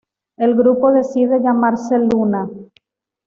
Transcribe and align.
El 0.35 0.55
grupo 0.55 0.91
decide 0.91 1.39
llamarse 1.41 1.99
Luna. 1.99 2.49